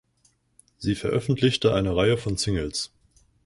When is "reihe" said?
1.95-2.17